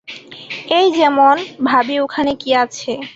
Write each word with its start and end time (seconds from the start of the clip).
এই 0.71 0.87
যেমন, 0.91 1.35
ভাবি 1.63 1.95
ওখানে 1.99 2.31
কী 2.35 2.49
আছে। 2.55 2.91